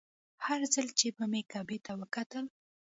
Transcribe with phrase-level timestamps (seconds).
[0.45, 2.45] هر ځل چې به مې کعبې ته وکتل.